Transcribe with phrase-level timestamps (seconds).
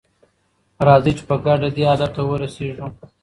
[0.87, 2.87] راځئ چې په ګډه دې هدف ته ورسیږو.